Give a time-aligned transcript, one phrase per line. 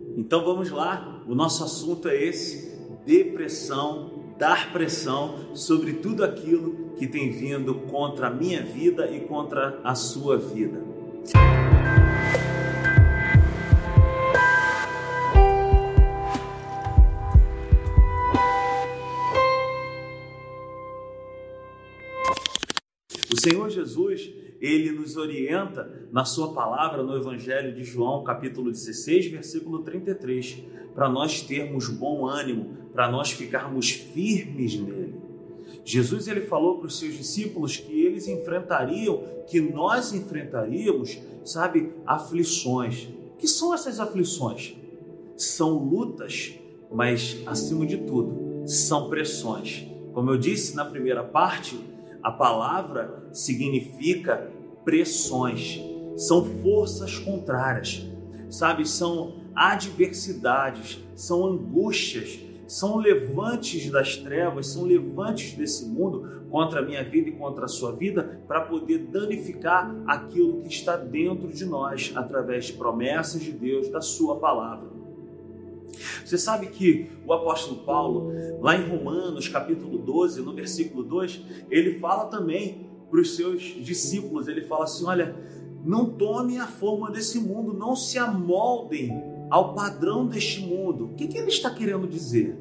[0.00, 7.06] Então vamos lá, o nosso assunto é esse: depressão, dar pressão sobre tudo aquilo que
[7.06, 10.82] tem vindo contra a minha vida e contra a sua vida.
[23.32, 24.28] O Senhor Jesus,
[24.64, 31.08] ele nos orienta na sua palavra no Evangelho de João, capítulo 16, versículo 33, para
[31.08, 35.14] nós termos bom ânimo, para nós ficarmos firmes nele.
[35.84, 43.08] Jesus ele falou para os seus discípulos que eles enfrentariam, que nós enfrentaríamos, sabe, aflições.
[43.38, 44.76] Que são essas aflições?
[45.36, 46.54] São lutas,
[46.90, 49.86] mas acima de tudo, são pressões.
[50.14, 51.78] Como eu disse na primeira parte,
[52.24, 54.50] a palavra significa
[54.82, 55.78] pressões,
[56.16, 58.08] são forças contrárias,
[58.48, 58.88] sabe?
[58.88, 67.04] São adversidades, são angústias, são levantes das trevas, são levantes desse mundo contra a minha
[67.04, 72.10] vida e contra a sua vida para poder danificar aquilo que está dentro de nós
[72.16, 74.93] através de promessas de Deus, da sua palavra.
[76.24, 81.98] Você sabe que o apóstolo Paulo, lá em Romanos, capítulo 12, no versículo 2, ele
[81.98, 85.36] fala também para os seus discípulos: ele fala assim, olha,
[85.84, 91.06] não tomem a forma desse mundo, não se amoldem ao padrão deste mundo.
[91.06, 92.58] O que, que ele está querendo dizer?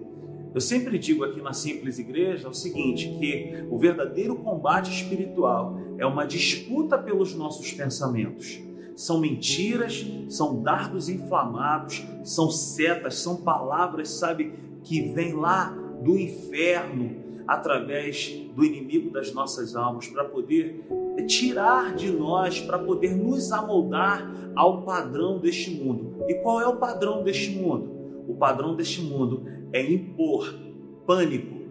[0.53, 6.05] Eu sempre digo aqui na Simples Igreja o seguinte: que o verdadeiro combate espiritual é
[6.05, 8.61] uma disputa pelos nossos pensamentos
[8.95, 17.23] são mentiras, são dardos inflamados, são setas, são palavras, sabe, que vêm lá do inferno
[17.47, 20.85] através do inimigo das nossas almas para poder
[21.27, 26.23] tirar de nós, para poder nos amoldar ao padrão deste mundo.
[26.27, 27.91] E qual é o padrão deste mundo?
[28.27, 30.53] O padrão deste mundo é impor
[31.05, 31.61] pânico,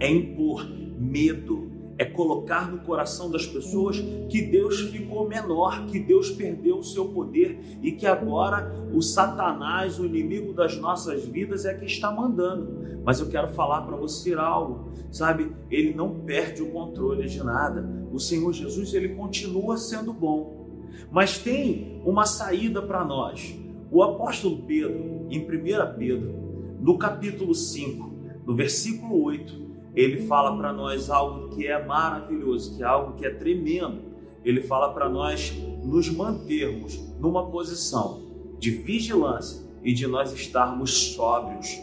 [0.00, 0.66] é impor
[0.98, 3.98] medo, é colocar no coração das pessoas
[4.28, 9.98] que Deus ficou menor, que Deus perdeu o seu poder e que agora o Satanás,
[9.98, 13.00] o inimigo das nossas vidas, é que está mandando.
[13.04, 15.52] Mas eu quero falar para você algo, sabe?
[15.70, 17.88] Ele não perde o controle de nada.
[18.12, 20.66] O Senhor Jesus, ele continua sendo bom.
[21.10, 23.56] Mas tem uma saída para nós.
[23.90, 26.34] O apóstolo Pedro, em 1 Pedro,
[26.80, 28.10] no capítulo 5,
[28.44, 33.24] no versículo 8, ele fala para nós algo que é maravilhoso, que é algo que
[33.24, 34.02] é tremendo.
[34.44, 38.20] Ele fala para nós nos mantermos numa posição
[38.58, 41.80] de vigilância e de nós estarmos sóbrios.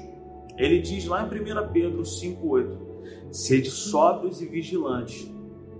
[0.57, 2.77] Ele diz lá em 1 Pedro 5,8:
[3.31, 5.27] Sede sóbrios e vigilantes,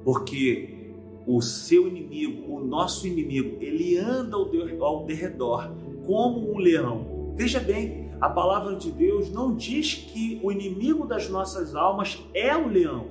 [0.04, 0.92] porque
[1.28, 5.72] o seu inimigo, o nosso inimigo, ele anda ao derredor
[6.06, 7.34] como um leão.
[7.36, 12.56] Veja bem, a palavra de Deus não diz que o inimigo das nossas almas é
[12.56, 13.08] o leão,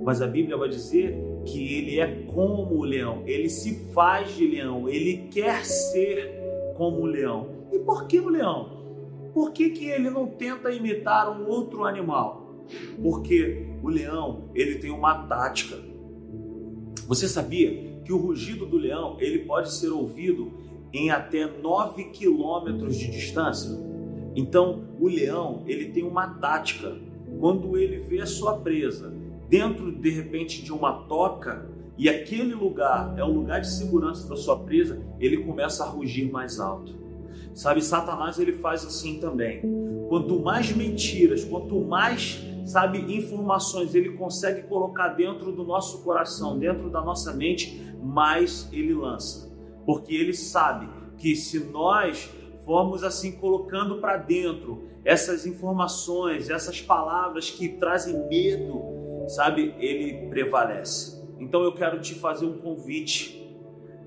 [0.00, 4.46] mas a Bíblia vai dizer que ele é como o leão, ele se faz de
[4.46, 6.40] leão, ele quer ser
[6.76, 7.48] como o leão.
[7.72, 8.82] E por que o leão?
[9.32, 12.64] Por que, que ele não tenta imitar um outro animal?
[13.02, 15.76] Porque o leão ele tem uma tática.
[17.06, 20.52] Você sabia que o rugido do leão ele pode ser ouvido
[20.92, 23.91] em até 9 quilômetros de distância?
[24.34, 26.96] Então, o leão, ele tem uma tática.
[27.38, 29.12] Quando ele vê a sua presa
[29.48, 34.36] dentro de repente de uma toca e aquele lugar é o lugar de segurança da
[34.36, 36.94] sua presa, ele começa a rugir mais alto.
[37.54, 39.60] Sabe, Satanás ele faz assim também.
[40.08, 46.88] Quanto mais mentiras, quanto mais, sabe, informações ele consegue colocar dentro do nosso coração, dentro
[46.88, 49.52] da nossa mente, mais ele lança.
[49.84, 50.88] Porque ele sabe
[51.18, 52.30] que se nós
[52.64, 58.82] formos assim colocando para dentro essas informações, essas palavras que trazem medo,
[59.28, 59.74] sabe?
[59.78, 61.20] Ele prevalece.
[61.38, 63.42] Então eu quero te fazer um convite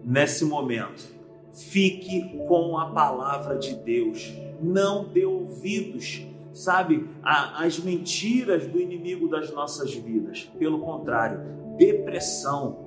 [0.04, 1.14] nesse momento.
[1.52, 4.34] Fique com a palavra de Deus.
[4.62, 10.50] Não dê ouvidos, sabe, às mentiras do inimigo das nossas vidas.
[10.58, 11.40] Pelo contrário,
[11.78, 12.85] depressão,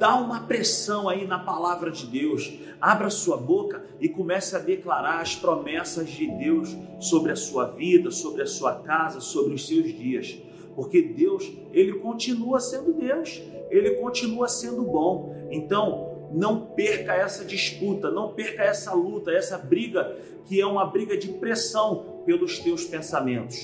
[0.00, 2.50] Dá uma pressão aí na palavra de Deus.
[2.80, 8.10] Abra sua boca e comece a declarar as promessas de Deus sobre a sua vida,
[8.10, 10.38] sobre a sua casa, sobre os seus dias.
[10.74, 13.42] Porque Deus, ele continua sendo Deus.
[13.68, 15.36] Ele continua sendo bom.
[15.50, 20.16] Então, não perca essa disputa, não perca essa luta, essa briga
[20.46, 23.60] que é uma briga de pressão pelos teus pensamentos.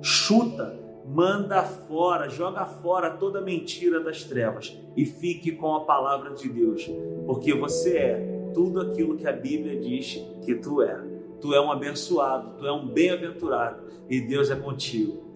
[0.00, 6.48] Chuta manda fora, joga fora toda mentira das trevas e fique com a palavra de
[6.48, 6.88] Deus,
[7.26, 10.98] porque você é tudo aquilo que a Bíblia diz que tu é.
[11.40, 15.26] Tu é um abençoado, tu é um bem-aventurado e Deus é contigo.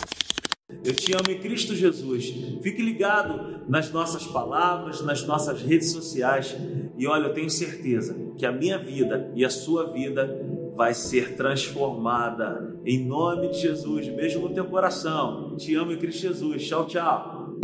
[0.84, 2.32] Eu te amo em Cristo Jesus.
[2.62, 6.56] Fique ligado nas nossas palavras, nas nossas redes sociais.
[6.96, 10.26] E olha, eu tenho certeza que a minha vida e a sua vida
[10.80, 12.80] vai ser transformada.
[12.86, 14.08] Em nome de Jesus.
[14.08, 15.54] Beijo no teu coração.
[15.58, 16.66] Te amo em Cristo Jesus.
[16.66, 17.60] Tchau, tchau.